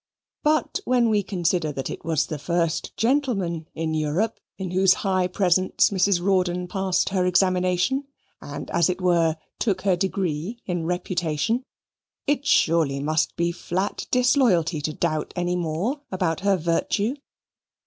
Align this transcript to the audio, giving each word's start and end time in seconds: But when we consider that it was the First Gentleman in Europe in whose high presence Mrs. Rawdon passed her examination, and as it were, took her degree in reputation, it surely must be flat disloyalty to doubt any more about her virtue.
But 0.41 0.79
when 0.83 1.09
we 1.11 1.21
consider 1.21 1.71
that 1.73 1.91
it 1.91 2.03
was 2.03 2.25
the 2.25 2.39
First 2.39 2.97
Gentleman 2.97 3.67
in 3.75 3.93
Europe 3.93 4.39
in 4.57 4.71
whose 4.71 4.95
high 5.05 5.27
presence 5.27 5.91
Mrs. 5.91 6.19
Rawdon 6.25 6.67
passed 6.67 7.09
her 7.09 7.27
examination, 7.27 8.05
and 8.41 8.71
as 8.71 8.89
it 8.89 8.99
were, 8.99 9.37
took 9.59 9.83
her 9.83 9.95
degree 9.95 10.57
in 10.65 10.87
reputation, 10.87 11.63
it 12.25 12.47
surely 12.47 12.99
must 12.99 13.35
be 13.35 13.51
flat 13.51 14.07
disloyalty 14.09 14.81
to 14.81 14.91
doubt 14.93 15.33
any 15.35 15.55
more 15.55 16.01
about 16.11 16.39
her 16.39 16.57
virtue. 16.57 17.13